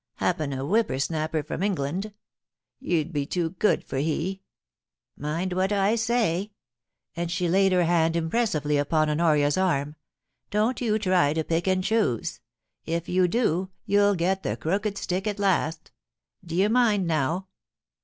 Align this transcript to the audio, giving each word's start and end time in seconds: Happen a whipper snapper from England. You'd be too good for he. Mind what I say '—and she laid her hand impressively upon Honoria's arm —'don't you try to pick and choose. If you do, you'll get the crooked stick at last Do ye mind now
Happen 0.15 0.51
a 0.51 0.65
whipper 0.65 0.97
snapper 0.97 1.43
from 1.43 1.61
England. 1.61 2.11
You'd 2.79 3.13
be 3.13 3.27
too 3.27 3.51
good 3.51 3.83
for 3.83 3.99
he. 3.99 4.41
Mind 5.15 5.53
what 5.53 5.71
I 5.71 5.95
say 5.95 6.53
'—and 7.15 7.29
she 7.31 7.47
laid 7.47 7.71
her 7.71 7.83
hand 7.83 8.15
impressively 8.15 8.77
upon 8.79 9.11
Honoria's 9.11 9.59
arm 9.59 9.95
—'don't 10.49 10.81
you 10.81 10.97
try 10.97 11.33
to 11.33 11.43
pick 11.43 11.67
and 11.67 11.83
choose. 11.83 12.39
If 12.83 13.09
you 13.09 13.27
do, 13.27 13.69
you'll 13.85 14.15
get 14.15 14.41
the 14.41 14.57
crooked 14.57 14.97
stick 14.97 15.27
at 15.27 15.37
last 15.37 15.91
Do 16.43 16.55
ye 16.55 16.67
mind 16.67 17.05
now 17.05 17.49